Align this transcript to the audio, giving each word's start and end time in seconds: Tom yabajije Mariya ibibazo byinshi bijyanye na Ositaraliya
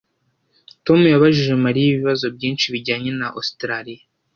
Tom 0.85 0.99
yabajije 1.13 1.53
Mariya 1.65 1.87
ibibazo 1.91 2.25
byinshi 2.35 2.65
bijyanye 2.73 3.09
na 3.19 3.27
Ositaraliya 3.39 4.03